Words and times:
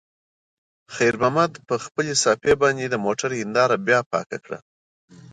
خیر 0.95 1.13
محمد 1.21 1.51
په 1.67 1.75
خپلې 1.85 2.13
صافې 2.23 2.53
باندې 2.61 2.85
د 2.89 2.95
موټر 3.05 3.29
هینداره 3.39 3.75
بیا 3.87 3.99
پاکه 4.11 4.37
کړه. 4.45 4.59